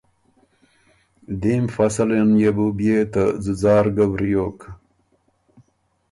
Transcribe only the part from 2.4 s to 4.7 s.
يې بُو بيې ته ځُځار ګه وریوک۔